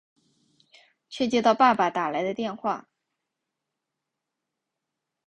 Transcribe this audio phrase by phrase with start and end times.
[1.09, 2.89] 却接到爸爸打来的电话